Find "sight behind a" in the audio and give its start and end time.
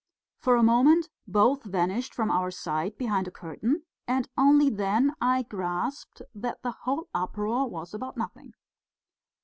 2.49-3.29